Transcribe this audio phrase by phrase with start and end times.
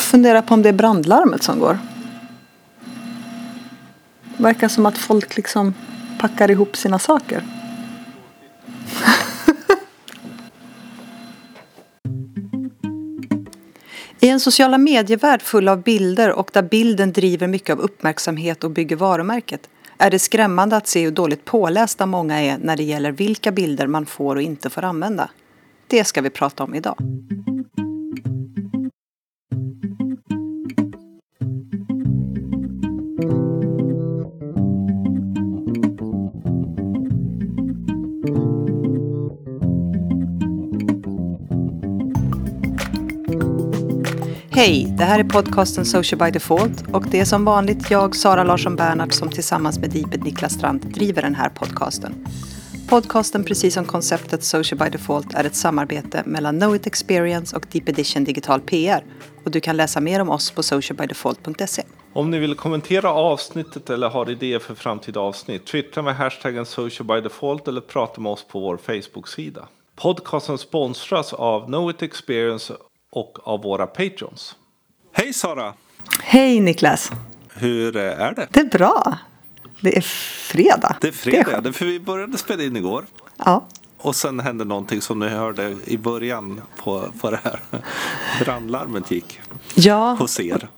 [0.00, 1.78] funderar på om det är brandlarmet som går.
[4.36, 5.74] Det Verkar som att folk liksom
[6.18, 7.42] packar ihop sina saker.
[14.22, 18.70] I en sociala medievärld full av bilder och där bilden driver mycket av uppmärksamhet och
[18.70, 23.12] bygger varumärket är det skrämmande att se hur dåligt pålästa många är när det gäller
[23.12, 25.30] vilka bilder man får och inte får använda.
[25.86, 26.96] Det ska vi prata om idag.
[44.60, 48.44] Hej, det här är podcasten Social by Default och det är som vanligt jag, Sara
[48.44, 52.26] Larsson Bernhardt, som tillsammans med Diped Niklas Strand driver den här podcasten.
[52.88, 57.66] Podcasten, precis som konceptet Social by Default, är ett samarbete mellan Know It Experience och
[57.72, 59.04] Deep Edition Digital PR.
[59.44, 61.82] Och du kan läsa mer om oss på socialbydefault.se.
[62.12, 67.06] Om ni vill kommentera avsnittet eller har idéer för framtida avsnitt, twittra med hashtaggen Social
[67.06, 69.68] by Default eller prata med oss på vår Facebook-sida.
[69.96, 72.74] Podcasten sponsras av Know It Experience
[73.10, 74.56] och av våra patrons.
[75.12, 75.74] Hej Sara!
[76.22, 77.10] Hej Niklas!
[77.54, 78.48] Hur är det?
[78.52, 79.18] Det är bra.
[79.80, 80.96] Det är fredag.
[81.00, 83.06] Det är fredag, det är för vi började spela in igår.
[83.36, 83.66] Ja.
[83.98, 87.60] Och sen hände någonting som ni hörde i början på, på det här.
[88.44, 89.40] Brandlarmet gick
[89.74, 90.68] Ja, hos er.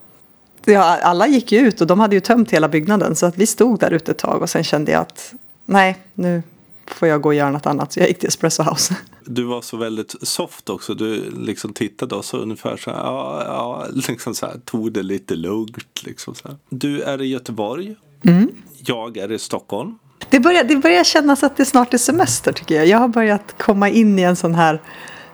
[0.64, 3.47] ja, alla gick ju ut och de hade ju tömt hela byggnaden så att vi
[3.47, 5.34] stod där ute ett tag och sen kände jag att
[5.66, 6.42] nej, nu
[6.86, 7.92] får jag gå och göra något annat.
[7.92, 8.97] Så jag gick till Espresso House.
[9.25, 10.94] Du var så väldigt soft också.
[10.94, 12.98] Du liksom tittade och så ungefär så här.
[12.98, 14.61] Ja, ja, liksom så här.
[14.64, 16.03] Tog det lite lugnt.
[16.05, 16.56] Liksom så här.
[16.69, 17.97] Du är i Göteborg.
[18.86, 19.98] Jag är i Stockholm.
[20.30, 22.86] Det börjar, det börjar kännas att det snart är semester tycker jag.
[22.86, 24.83] Jag har börjat komma in i en sån här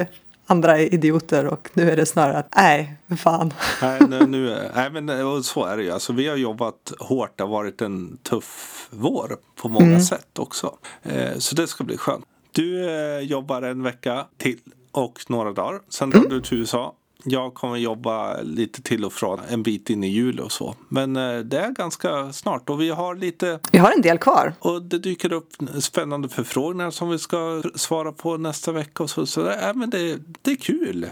[0.50, 3.54] andra är idioter och nu är det snarare att nej, fan.
[3.82, 5.90] Nej, nu, nu, nej men och så är det ju.
[5.90, 7.32] Alltså, vi har jobbat hårt.
[7.36, 10.76] Det har varit en tuff vår på många sätt också.
[11.02, 12.24] Eh, så det ska bli skönt.
[12.52, 14.58] Du eh, jobbar en vecka till
[14.92, 15.80] och några dagar.
[15.88, 16.94] Sen drar du till USA.
[17.24, 20.74] Jag kommer jobba lite till och från en bit in i juli och så.
[20.88, 24.54] Men eh, det är ganska snart och vi har lite Vi har en del kvar.
[24.58, 25.48] och det dyker upp
[25.80, 29.02] spännande förfrågningar som vi ska svara på nästa vecka.
[29.02, 31.06] Och så, så det, är, men det, det är kul.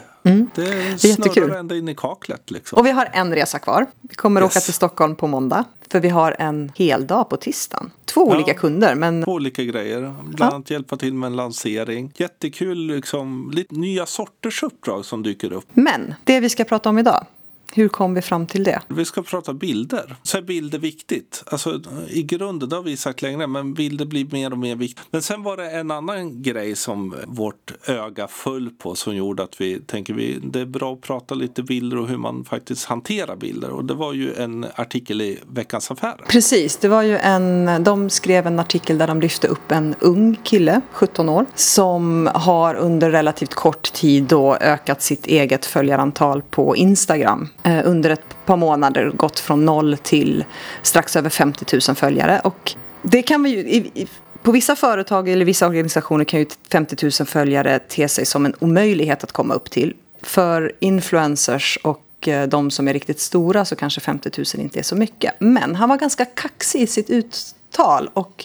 [0.55, 0.63] Det
[1.05, 1.33] jättekul.
[1.33, 2.51] snurrar ända in i kaklet.
[2.51, 2.79] Liksom.
[2.79, 3.87] Och vi har en resa kvar.
[4.01, 4.51] Vi kommer Yes.
[4.57, 5.65] åka till Stockholm på måndag.
[5.97, 7.91] För vi har en hel dag på tisdagen.
[8.05, 8.35] Två Ja.
[8.35, 10.15] olika kunder men Två olika grejer.
[10.25, 12.13] Bland annat hjälpa till med en lansering.
[12.17, 15.65] Jättekul, liksom, lite nya sorters uppdrag som dyker upp.
[15.73, 17.27] Men det vi ska prata om idag.
[17.73, 18.81] Hur kom vi fram till det?
[18.89, 20.17] Vi ska prata bilder.
[20.23, 21.45] Så är bilder viktigt.
[21.47, 25.07] Alltså, I grunden, det har vi sagt länge, men bilder blir mer och mer viktigt.
[25.11, 29.61] Men sen var det en annan grej som vårt öga föll på som gjorde att
[29.61, 33.37] vi tänker vi det är bra att prata lite bilder och hur man faktiskt hanterar
[33.37, 33.71] bilder.
[33.71, 36.25] Och det var ju en artikel i Veckans Affärer.
[36.29, 40.39] Precis, det var ju en, de skrev en artikel där de lyfte upp en ung
[40.43, 46.77] kille, 17 år, som har under relativt kort tid då ökat sitt eget följarantal på
[46.77, 47.49] Instagram.
[47.67, 50.45] Eh, under ett par månader gått från noll till
[50.83, 52.41] strax över 50 000 följare.
[52.45, 52.73] Och
[53.03, 54.09] det kan vi ju, i, i,
[54.43, 58.55] på vissa företag eller vissa organisationer kan ju 50 000 följare te sig som en
[58.59, 59.95] omöjlighet att komma upp till.
[60.23, 64.83] För influencers och eh, de som är riktigt stora så kanske 50 000 inte är
[64.83, 65.35] så mycket.
[65.39, 68.45] Men han var ganska kaxig i sitt uttal och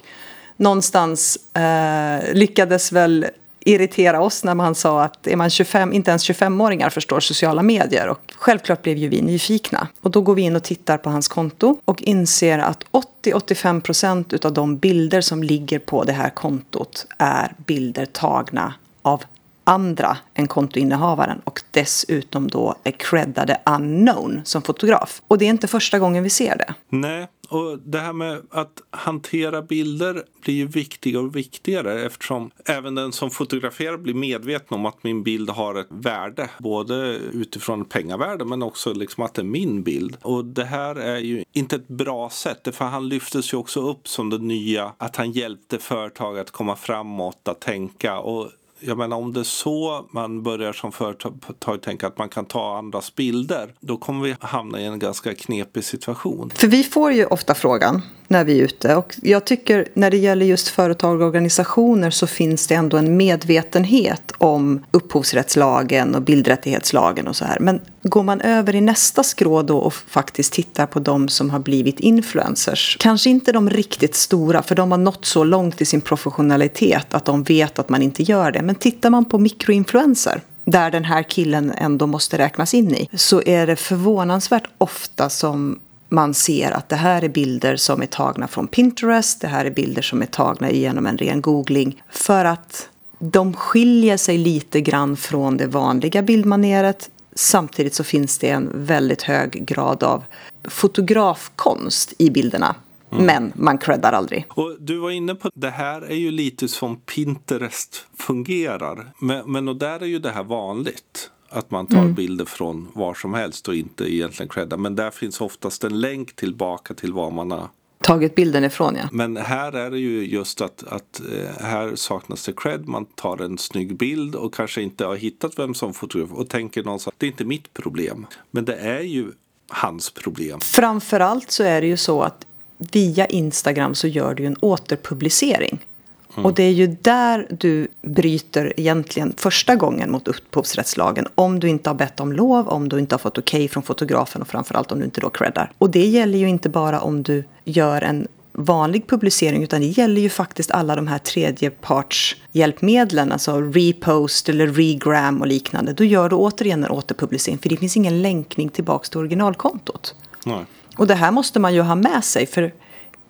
[0.58, 3.26] någonstans eh, lyckades väl
[3.66, 8.08] irritera oss när man sa att är man 25, inte ens 25-åringar förstår sociala medier.
[8.08, 9.88] Och självklart blev ju vi nyfikna.
[10.02, 12.84] Och då går vi in och tittar på hans konto och inser att
[13.24, 19.24] 80-85% utav de bilder som ligger på det här kontot är bilder tagna av
[19.64, 25.22] andra än kontoinnehavaren och dessutom då är creddade unknown som fotograf.
[25.28, 26.74] Och det är inte första gången vi ser det.
[26.90, 32.96] Nej, och det här med att hantera bilder blir ju viktigare och viktigare eftersom även
[32.96, 36.50] den som fotograferar blir medveten om att min bild har ett värde.
[36.58, 36.96] Både
[37.34, 40.18] utifrån pengavärde men också liksom att det är min bild.
[40.22, 44.08] Och det här är ju inte ett bra sätt för han lyftes ju också upp
[44.08, 49.18] som det nya att han hjälpte företag att komma framåt, att tänka och jag menar
[49.18, 53.74] om det är så man börjar som företag tänka att man kan ta andras bilder,
[53.80, 56.52] då kommer vi hamna i en ganska knepig situation.
[56.56, 60.18] För vi får ju ofta frågan när vi är ute och jag tycker när det
[60.18, 67.28] gäller just företag och organisationer så finns det ändå en medvetenhet om upphovsrättslagen och bildrättighetslagen
[67.28, 67.60] och så här.
[67.60, 71.60] Men går man över i nästa skrå då och faktiskt tittar på de som har
[71.60, 76.02] blivit influencers, kanske inte de riktigt stora för de har nått så långt i sin
[76.02, 78.62] professionalitet att de vet att man inte gör det.
[78.62, 83.42] Men tittar man på mikroinfluencer där den här killen ändå måste räknas in i så
[83.46, 88.48] är det förvånansvärt ofta som man ser att det här är bilder som är tagna
[88.48, 92.04] från Pinterest, det här är bilder som är tagna genom en ren googling.
[92.10, 92.90] För att
[93.20, 97.10] de skiljer sig lite grann från det vanliga bildmaneret.
[97.36, 100.24] Samtidigt så finns det en väldigt hög grad av
[100.64, 102.76] fotografkonst i bilderna.
[103.12, 103.26] Mm.
[103.26, 104.46] Men man creddar aldrig.
[104.50, 109.14] Och du var inne på det här är ju lite som Pinterest fungerar.
[109.20, 111.32] Men, men och där är ju det här vanligt.
[111.50, 112.14] Att man tar mm.
[112.14, 114.78] bilder från var som helst och inte egentligen creddar.
[114.78, 117.68] Men där finns oftast en länk tillbaka till var man har
[118.02, 119.10] tagit bilden ifrån ja.
[119.12, 122.88] Men här är det ju just att, att eh, här saknas det cred.
[122.88, 126.84] Man tar en snygg bild och kanske inte har hittat vem som fotograf och tänker
[126.84, 128.26] någonstans det är inte mitt problem.
[128.52, 129.32] Men det är ju
[129.70, 130.60] hans problem.
[130.60, 132.46] Framförallt så är det ju så att
[132.78, 135.86] via Instagram så gör du en återpublicering.
[136.34, 136.46] Mm.
[136.46, 141.28] Och det är ju där du bryter egentligen första gången mot upphovsrättslagen.
[141.36, 143.84] Om du inte har bett om lov, om du inte har fått okej okay från
[143.84, 145.72] fotografen och framförallt om du inte då creddar.
[145.78, 150.22] Och det gäller ju inte bara om du gör en vanlig publicering utan det gäller
[150.22, 155.94] ju faktiskt alla de här tredjepartshjälpmedlen, alltså repost eller regram och liknande.
[155.94, 160.16] Då gör du återigen en återpublicering för det finns ingen länkning tillbaka till originalkontot.
[160.46, 160.66] Nej.
[160.98, 162.74] Och det här måste man ju ha med sig för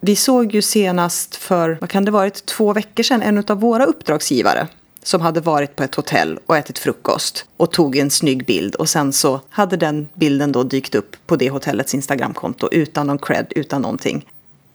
[0.04, 3.86] vi såg ju senast för, vad kan det varit, två veckor sedan en av våra
[3.86, 4.68] uppdragsgivare
[5.04, 8.90] som hade varit på ett hotell och ätit frukost och tog en snygg bild och
[8.90, 13.54] sen så hade den bilden då dykt upp på det hotellets Instagramkonto utan någon cred,
[13.56, 14.26] utan någonting.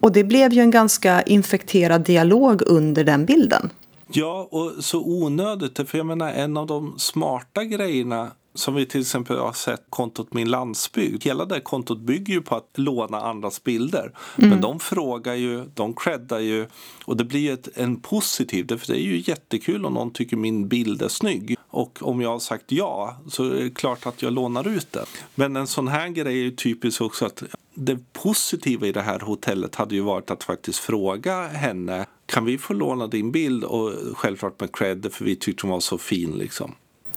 [0.00, 3.70] Och det blev ju en ganska infekterad dialog under den bilden.
[4.12, 5.90] Ja, och så onödigt.
[5.90, 10.34] För jag menar, en av de smarta grejerna som vi till exempel har sett kontot
[10.34, 11.24] Min landsbygd.
[11.24, 14.12] Hela det kontot bygger ju på att låna andras bilder.
[14.38, 14.50] Mm.
[14.50, 16.66] Men de frågar ju, de creddar ju
[17.04, 20.68] och det blir ett, en positiv, för det är ju jättekul om någon tycker min
[20.68, 21.56] bild är snygg.
[21.68, 25.06] Och om jag har sagt ja så är det klart att jag lånar ut den.
[25.34, 27.42] Men en sån här grej är ju typiskt också att
[27.74, 32.58] det positiva i det här hotellet hade ju varit att faktiskt fråga henne kan vi
[32.58, 36.32] få låna din bild och självklart med cred för vi tyckte hon var så fin
[36.32, 36.74] liksom.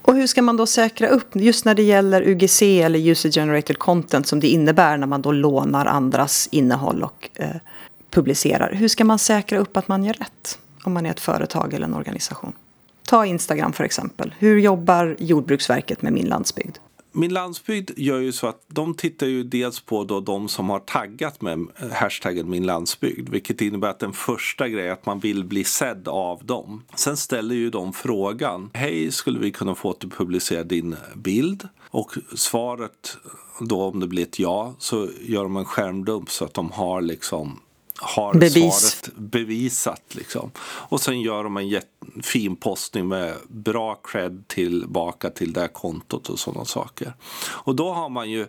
[0.10, 3.78] Och hur ska man då säkra upp, just när det gäller UGC eller user generated
[3.80, 7.50] content som det innebär när man då lånar andras innehåll och eh,
[8.10, 8.74] publicerar.
[8.74, 11.86] Hur ska man säkra upp att man gör rätt om man är ett företag eller
[11.86, 12.54] en organisation?
[13.08, 14.36] Ta Instagram för exempel.
[14.40, 16.78] Hur jobbar Jordbruksverket med min landsbygd?
[17.12, 20.80] Min landsbygd gör ju så att de tittar ju dels på då de som har
[20.80, 23.30] taggat med hashtaggen min landsbygd.
[23.30, 26.84] Vilket innebär att den första grejen är att man vill bli sedd av dem.
[26.96, 28.70] Sen ställer ju de frågan.
[28.74, 31.68] Hej, skulle vi kunna få att du publicerar din bild?
[31.90, 33.18] Och svaret
[33.60, 37.02] då om det blir ett ja så gör de en skärmdump så att de har
[37.02, 37.60] liksom
[38.02, 38.54] har Bevis.
[38.54, 40.04] svaret bevisat.
[40.12, 40.52] Liksom.
[40.62, 41.82] Och sen gör de en
[42.24, 47.14] fin postning med bra cred tillbaka till det kontot och sådana saker.
[47.48, 48.48] Och då har man ju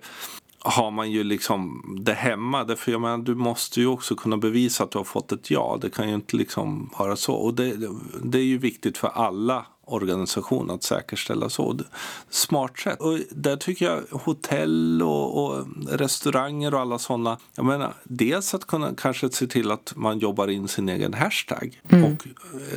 [0.63, 2.65] har man ju liksom det hemma.
[2.65, 5.79] Därför jag menar, du måste ju också kunna bevisa att du har fått ett ja.
[5.81, 7.35] Det kan ju inte liksom vara så.
[7.35, 7.77] Och det,
[8.23, 11.79] det är ju viktigt för alla organisation att säkerställa så.
[12.31, 13.01] Smart sätt.
[13.01, 17.39] Och där tycker jag hotell och, och restauranger och alla sådana.
[17.55, 21.81] Jag menar, dels att kunna kanske se till att man jobbar in sin egen hashtag.
[21.89, 22.05] Mm.
[22.05, 22.27] Och,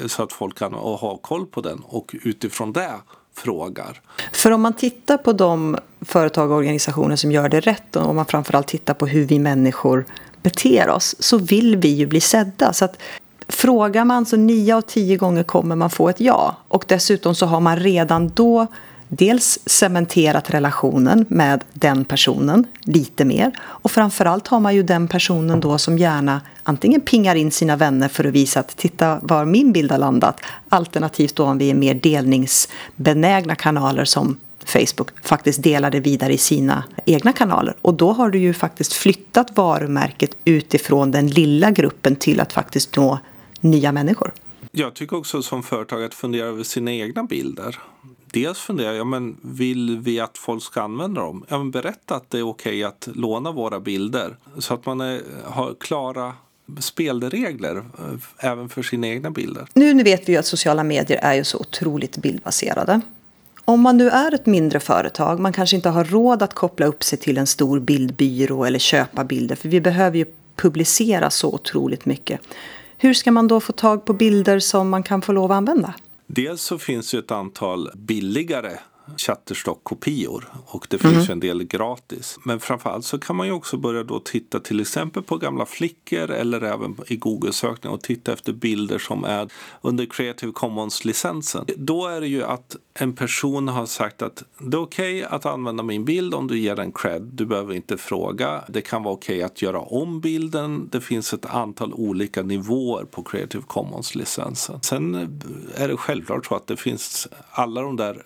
[0.01, 2.93] eh, så att folk kan ha koll på den och utifrån det
[3.35, 4.01] frågar.
[4.31, 8.15] För om man tittar på de företag och organisationer som gör det rätt och om
[8.15, 10.05] man framförallt tittar på hur vi människor
[10.41, 12.73] beter oss så vill vi ju bli sedda.
[12.73, 12.97] Så att
[13.47, 16.55] Frågar man så nio av tio gånger kommer man få ett ja.
[16.67, 18.67] Och dessutom så har man redan då
[19.15, 23.51] dels cementerat relationen med den personen lite mer.
[23.61, 28.07] Och framförallt har man ju den personen då som gärna antingen pingar in sina vänner
[28.07, 30.41] för att visa att titta var min bild har landat.
[30.69, 36.37] Alternativt då om vi är mer delningsbenägna kanaler som Facebook faktiskt delar det vidare i
[36.37, 37.75] sina egna kanaler.
[37.81, 42.95] Och då har du ju faktiskt flyttat varumärket utifrån den lilla gruppen till att faktiskt
[42.95, 43.19] nå
[43.59, 44.33] nya människor.
[44.71, 47.79] Jag tycker också som företag att fundera över sina egna bilder.
[48.33, 51.45] Dels funderar jag, men vill vi att folk ska använda dem?
[51.47, 55.21] Ja, men berätta att det är okej att låna våra bilder så att man är,
[55.45, 56.33] har klara
[56.79, 59.67] spelregler eh, även för sina egna bilder.
[59.73, 63.01] Nu vet vi ju att sociala medier är ju så otroligt bildbaserade.
[63.65, 67.03] Om man nu är ett mindre företag, man kanske inte har råd att koppla upp
[67.03, 70.25] sig till en stor bildbyrå eller köpa bilder, för vi behöver ju
[70.55, 72.39] publicera så otroligt mycket.
[72.97, 75.93] Hur ska man då få tag på bilder som man kan få lov att använda?
[76.27, 78.79] Dels så finns ju ett antal billigare
[79.17, 81.25] Shutterstock-kopior och det finns mm.
[81.25, 82.39] ju en del gratis.
[82.43, 86.31] Men framförallt så kan man ju också börja då titta till exempel på gamla flickor
[86.31, 91.65] eller även i Google-sökning och titta efter bilder som är under Creative Commons-licensen.
[91.77, 95.45] Då är det ju att en person har sagt att det är okej okay att
[95.45, 97.21] använda min bild om du ger den cred.
[97.21, 98.63] Du behöver inte fråga.
[98.67, 100.89] Det kan vara okej okay att göra om bilden.
[100.91, 104.79] Det finns ett antal olika nivåer på Creative Commons-licensen.
[104.81, 105.15] Sen
[105.75, 108.23] är det självklart så att det finns alla de där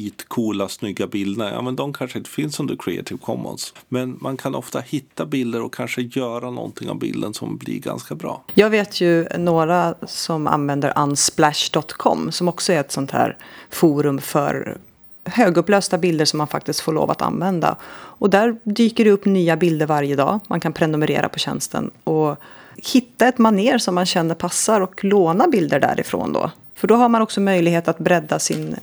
[0.00, 3.74] skitcoola, snygga bilderna, ja men de kanske inte finns under Creative Commons.
[3.88, 8.14] Men man kan ofta hitta bilder och kanske göra någonting av bilden som blir ganska
[8.14, 8.44] bra.
[8.54, 13.36] Jag vet ju några som använder unsplash.com som också är ett sånt här
[13.70, 14.78] forum för
[15.24, 17.76] högupplösta bilder som man faktiskt får lov att använda.
[18.18, 20.40] Och där dyker det upp nya bilder varje dag.
[20.48, 22.36] Man kan prenumerera på tjänsten och
[22.76, 26.50] hitta ett maner som man känner passar och låna bilder därifrån då.
[26.74, 28.76] För då har man också möjlighet att bredda sin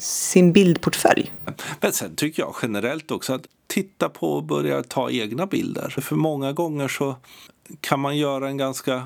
[0.00, 1.32] sin bildportfölj.
[1.80, 5.88] Men sen tycker jag generellt också att titta på och börja ta egna bilder.
[5.88, 7.16] För många gånger så
[7.80, 9.04] kan man göra en ganska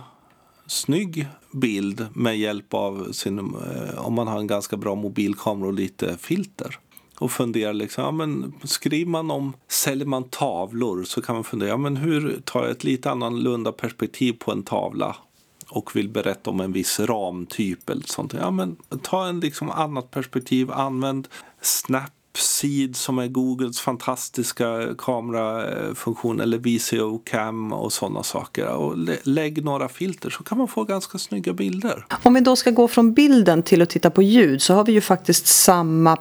[0.66, 5.74] snygg bild med hjälp av sin, eh, om man har en ganska bra mobilkamera och
[5.74, 6.78] lite filter.
[7.18, 11.68] Och fundera liksom, ja, men skriver man om, säljer man tavlor så kan man fundera,
[11.68, 15.16] ja, men hur tar jag ett lite annorlunda perspektiv på en tavla
[15.68, 18.32] och vill berätta om en viss ramtyp eller sånt.
[18.32, 20.70] Ja, men ta en liksom annat perspektiv.
[20.70, 21.28] Använd
[21.60, 28.68] Snapseed som är Googles fantastiska kamerafunktion eller VCO Cam och sådana saker.
[28.68, 32.06] Och lägg några filter så kan man få ganska snygga bilder.
[32.22, 34.92] Om vi då ska gå från bilden till att titta på ljud så har vi
[34.92, 36.16] ju faktiskt samma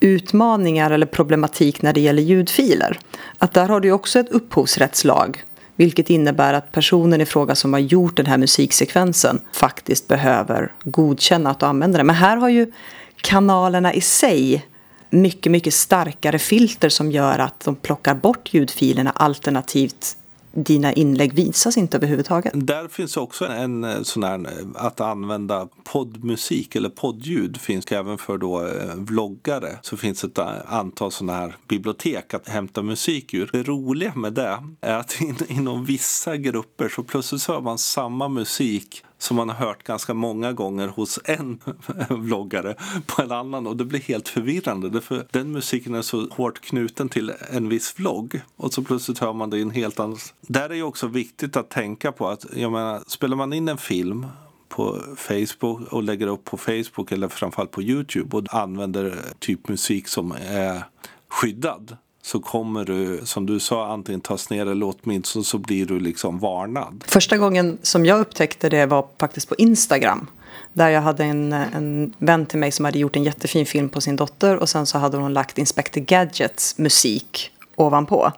[0.00, 2.98] utmaningar eller problematik när det gäller ljudfiler.
[3.38, 5.44] Att där har du också ett upphovsrättslag
[5.78, 11.50] vilket innebär att personen i fråga som har gjort den här musiksekvensen faktiskt behöver godkänna
[11.50, 12.06] att du använder den.
[12.06, 12.72] Men här har ju
[13.16, 14.66] kanalerna i sig
[15.10, 20.16] mycket, mycket starkare filter som gör att de plockar bort ljudfilerna alternativt
[20.52, 22.52] dina inlägg visas inte överhuvudtaget.
[22.54, 28.18] Där finns också en eh, sån här eh, att använda poddmusik eller poddljud finns även
[28.18, 29.78] för då eh, vloggare.
[29.82, 33.50] Så finns ett antal sådana här bibliotek att hämta musik ur.
[33.52, 37.78] Det roliga med det är att in, inom vissa grupper så plötsligt så hör man
[37.78, 41.60] samma musik som man har hört ganska många gånger hos en
[42.08, 42.74] vloggare
[43.06, 47.08] på en annan och det blir helt förvirrande därför den musiken är så hårt knuten
[47.08, 50.18] till en viss vlogg och så plötsligt hör man det i en helt annan.
[50.40, 53.78] Där är ju också viktigt att tänka på att jag menar, spelar man in en
[53.78, 54.26] film
[54.68, 60.08] på Facebook och lägger upp på Facebook eller framförallt på Youtube och använder typ musik
[60.08, 60.82] som är
[61.28, 66.00] skyddad så kommer du, som du sa, antingen tas ner eller åtminstone så blir du
[66.00, 67.04] liksom varnad.
[67.06, 70.26] Första gången som jag upptäckte det var faktiskt på Instagram.
[70.72, 74.00] Där jag hade en, en vän till mig som hade gjort en jättefin film på
[74.00, 78.32] sin dotter och sen så hade hon lagt Inspector Gadgets musik ovanpå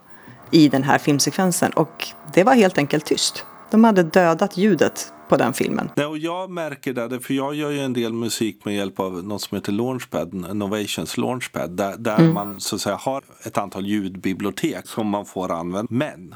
[0.50, 3.44] i den här filmsekvensen och det var helt enkelt tyst.
[3.70, 5.90] De hade dödat ljudet på den filmen.
[5.94, 9.24] Ja, och jag märker det, för jag gör ju en del musik med hjälp av
[9.24, 12.34] något som heter Launchpad, Innovations Launchpad, där, där mm.
[12.34, 15.86] man så att säga har ett antal ljudbibliotek som man får använda.
[15.90, 16.34] Men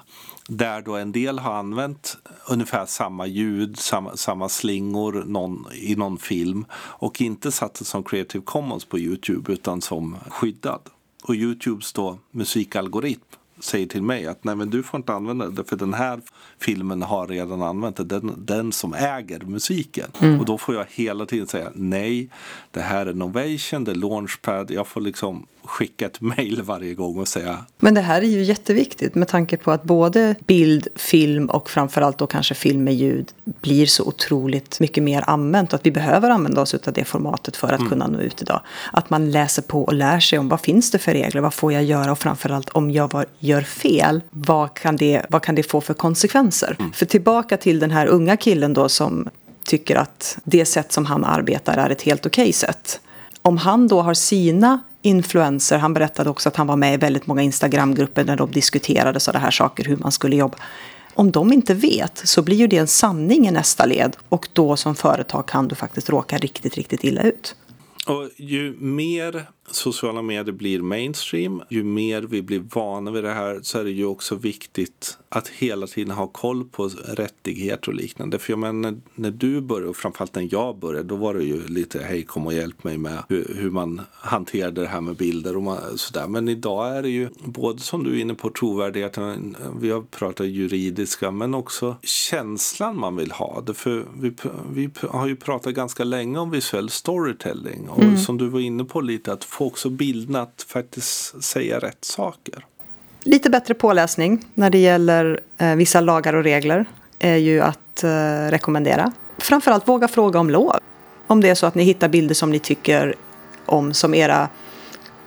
[0.48, 2.16] där då en del har använt
[2.48, 8.04] ungefär samma ljud, samma, samma slingor någon, i någon film och inte satt det som
[8.04, 10.80] Creative Commons på Youtube utan som skyddad.
[11.24, 13.22] Och Youtubes då musikalgoritm
[13.64, 16.20] säger till mig att nej men du får inte använda det för den här
[16.60, 20.10] filmen har redan använt det, den, den som äger musiken.
[20.20, 20.40] Mm.
[20.40, 22.28] Och då får jag hela tiden säga nej,
[22.70, 27.18] det här är Novation, det är Launchpad, jag får liksom skicka ett mail varje gång
[27.18, 27.58] och säga.
[27.78, 32.18] Men det här är ju jätteviktigt med tanke på att både bild, film och framförallt
[32.18, 36.30] då kanske film med ljud blir så otroligt mycket mer använt och att vi behöver
[36.30, 37.90] använda oss av det formatet för att mm.
[37.90, 38.60] kunna nå ut idag.
[38.92, 41.72] Att man läser på och lär sig om vad finns det för regler, vad får
[41.72, 45.80] jag göra och framförallt om jag gör fel, vad kan det, vad kan det få
[45.80, 46.76] för konsekvenser?
[46.78, 46.92] Mm.
[46.92, 49.28] För tillbaka till den här unga killen då som
[49.64, 53.00] tycker att det sätt som han arbetar är ett helt okej okay sätt.
[53.48, 55.78] Om han då har sina influenser.
[55.78, 59.44] Han berättade också att han var med i väldigt många Instagramgrupper när de diskuterade sådana
[59.44, 60.58] här saker, hur man skulle jobba.
[61.14, 64.76] Om de inte vet så blir ju det en sanning i nästa led och då
[64.76, 67.56] som företag kan du faktiskt råka riktigt, riktigt illa ut.
[68.06, 73.60] Och ju mer sociala medier blir mainstream, ju mer vi blir vana vid det här
[73.62, 78.38] så är det ju också viktigt att hela tiden ha koll på rättigheter och liknande.
[78.38, 81.44] För jag menar, när, när du började, och framförallt när jag började, då var det
[81.44, 85.16] ju lite hej kom och hjälp mig med hur, hur man hanterade det här med
[85.16, 86.28] bilder och man, sådär.
[86.28, 90.46] Men idag är det ju både som du är inne på trovärdigheten, vi har pratat
[90.46, 93.64] juridiska, men också känslan man vill ha.
[93.74, 94.34] För vi,
[94.72, 98.18] vi har ju pratat ganska länge om visuell storytelling och mm.
[98.18, 102.66] som du var inne på lite att få också bilderna att faktiskt säga rätt saker.
[103.22, 106.86] Lite bättre påläsning när det gäller eh, vissa lagar och regler
[107.18, 109.12] är ju att eh, rekommendera.
[109.38, 110.76] Framförallt våga fråga om lov.
[111.26, 113.14] Om det är så att ni hittar bilder som ni tycker
[113.66, 114.48] om som era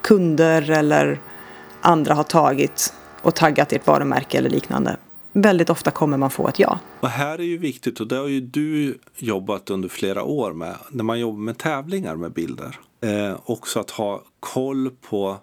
[0.01, 1.19] kunder eller
[1.81, 4.98] andra har tagit och taggat ert varumärke eller liknande.
[5.34, 6.79] Väldigt ofta kommer man få ett ja.
[7.00, 10.75] Och här är ju viktigt och det har ju du jobbat under flera år med
[10.89, 12.79] när man jobbar med tävlingar med bilder.
[13.01, 15.38] Eh, också att ha koll på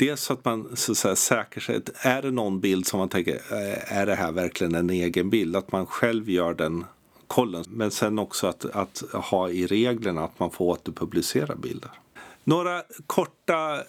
[0.00, 3.34] Dels att man så att säga, säker sig, är det någon bild som man tänker,
[3.34, 5.56] eh, är det här verkligen en egen bild?
[5.56, 6.84] Att man själv gör den
[7.26, 7.64] kollen.
[7.68, 11.90] Men sen också att, att ha i reglerna att man får återpublicera bilder.
[12.44, 13.82] Några korta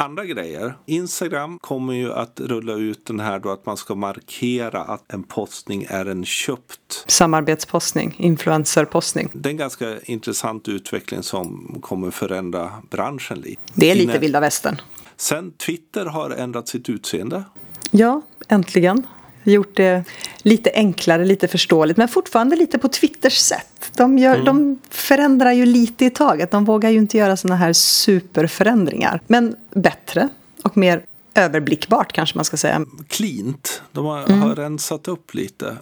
[0.00, 0.74] andra grejer.
[0.86, 5.22] Instagram kommer ju att rulla ut den här då att man ska markera att en
[5.22, 7.04] postning är en köpt.
[7.06, 9.28] Samarbetspostning, influencerpostning.
[9.32, 13.62] Det är en ganska intressant utveckling som kommer förändra branschen lite.
[13.74, 14.80] Det är lite vilda västern.
[15.16, 17.44] Sen Twitter har ändrat sitt utseende.
[17.90, 19.06] Ja, äntligen
[19.44, 20.04] gjort det
[20.42, 23.92] lite enklare, lite förståeligt men fortfarande lite på Twitters sätt.
[23.96, 24.44] De, gör, mm.
[24.44, 26.50] de förändrar ju lite i taget.
[26.50, 29.20] De vågar ju inte göra såna här superförändringar.
[29.26, 30.28] Men bättre
[30.62, 31.04] och mer
[31.34, 32.84] överblickbart kanske man ska säga.
[33.08, 33.82] Cleant.
[33.92, 34.42] De har, mm.
[34.42, 35.76] har rensat upp lite.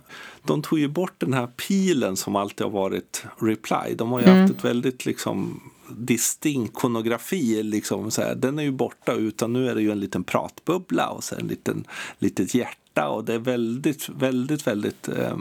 [0.44, 3.94] De tog ju bort den här pilen som alltid har varit reply.
[3.94, 4.40] De har ju mm.
[4.40, 5.60] haft ett väldigt liksom
[5.90, 7.62] distinkt konografi.
[7.62, 8.34] Liksom, så här.
[8.34, 11.46] Den är ju borta utan nu är det ju en liten pratbubbla och så en
[11.46, 11.84] liten
[12.18, 15.36] litet hjärta och det är väldigt, väldigt, väldigt eh,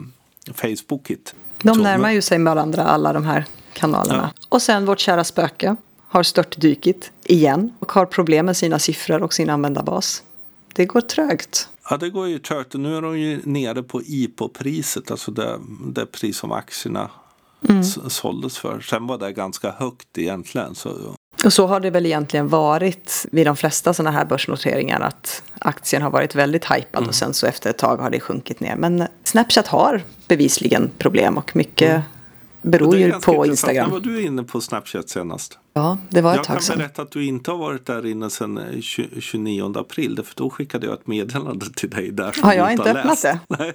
[0.54, 1.36] Facebookigt.
[1.62, 4.32] De närmar ju sig varandra alla de här kanalerna.
[4.36, 4.46] Ja.
[4.50, 5.75] Och sen vårt kära spöke
[6.08, 10.24] har störtdykit igen och har problem med sina siffror och sin användarbas.
[10.74, 11.70] Det går trögt.
[11.89, 12.74] Ja, det går ju trögt.
[12.74, 17.10] Nu är de ju nere på IPO-priset, alltså det, det pris som aktierna
[17.70, 17.83] mm.
[17.83, 18.79] såldes för.
[18.79, 20.75] Sen var det ganska högt egentligen.
[20.75, 21.15] Så.
[21.46, 26.01] Och så har det väl egentligen varit vid de flesta sådana här börsnoteringar att aktien
[26.01, 27.09] har varit väldigt hypad mm.
[27.09, 28.75] och sen så efter ett tag har det sjunkit ner.
[28.75, 32.01] Men Snapchat har bevisligen problem och mycket mm
[32.61, 33.91] beror ju på Instagram.
[33.91, 35.59] Var du inne på Snapchat senast?
[35.77, 36.74] Ja, det var ett jag tag sedan.
[36.74, 40.20] Jag kan berätta att du inte har varit där inne sedan 29 eh, april.
[40.25, 42.31] För då skickade jag ett meddelande till dig där.
[42.31, 43.40] Som ja, jag har inte öppnat det.
[43.48, 43.74] Nej,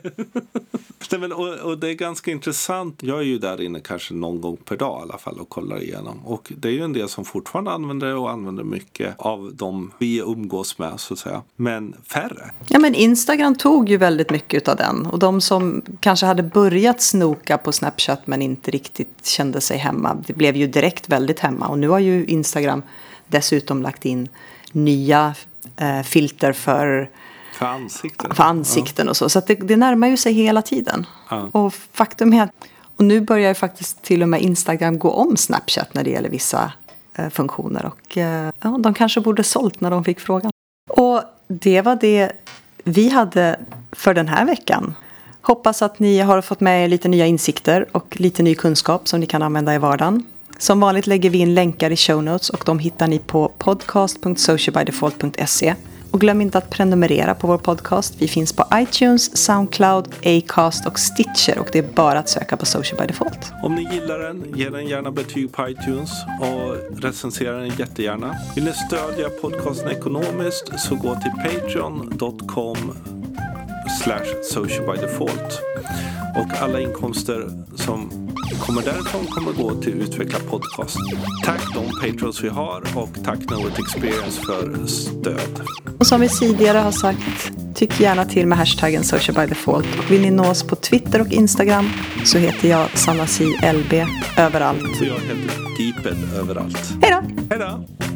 [1.32, 3.02] och, och, det är ganska intressant.
[3.02, 5.82] Jag är ju där inne kanske någon gång per dag i alla fall och kollar
[5.82, 6.26] igenom.
[6.26, 9.92] Och det är ju en del som fortfarande använder det och använder mycket av de
[9.98, 11.42] vi umgås med så att säga.
[11.56, 12.50] Men färre.
[12.68, 15.06] Ja, men Instagram tog ju väldigt mycket av den.
[15.06, 20.22] Och de som kanske hade börjat snoka på Snapchat men inte riktigt kände sig hemma.
[20.26, 21.68] Det blev ju direkt väldigt hemma.
[21.68, 22.82] Och nu har ju Instagram
[23.26, 24.28] dessutom lagt in
[24.72, 25.34] nya
[25.76, 27.10] eh, filter för
[27.52, 28.34] för ansikten.
[28.34, 29.10] För ansikten ja.
[29.10, 29.28] och så.
[29.28, 31.06] Så det, det närmar ju sig hela tiden.
[31.30, 31.48] Ja.
[31.52, 32.50] Och faktum är att
[32.96, 36.28] och nu börjar ju faktiskt till och med Instagram gå om Snapchat när det gäller
[36.28, 36.72] vissa
[37.14, 37.86] eh, funktioner.
[37.86, 40.50] Och eh, ja, de kanske borde sålt när de fick frågan.
[40.90, 42.32] Och det var det
[42.84, 43.60] vi hade
[43.92, 44.94] för den här veckan.
[45.40, 49.20] Hoppas att ni har fått med er lite nya insikter och lite ny kunskap som
[49.20, 50.24] ni kan använda i vardagen.
[50.62, 55.74] Som vanligt lägger vi in länkar i show notes och de hittar ni på podcast.socialbydefault.se.
[56.10, 58.14] Och glöm inte att prenumerera på vår podcast.
[58.18, 62.66] Vi finns på iTunes, Soundcloud, Acast och Stitcher och det är bara att söka på
[62.66, 63.52] Social by Default.
[63.62, 68.36] Om ni gillar den, ge den gärna betyg på iTunes och recensera den jättegärna.
[68.54, 72.76] Vill ni stödja podcasten ekonomiskt så gå till patreon.com
[74.02, 75.62] slash social by default.
[76.36, 78.21] Och alla inkomster som
[78.60, 80.96] kommer därifrån kommer gå till Utveckla Podcast.
[81.44, 85.62] Tack de patrons vi har och tack Knowit Experience för stöd.
[85.98, 90.10] Och som vi tidigare har sagt, tyck gärna till med hashtaggen social by default.
[90.10, 91.90] Vill ni nå oss på Twitter och Instagram
[92.24, 93.26] så heter jag Sanna.
[93.72, 93.92] LB
[94.36, 95.00] överallt.
[95.00, 96.94] Och jag heter Deeped överallt.
[97.02, 97.44] Hej då!
[97.50, 98.11] Hej då!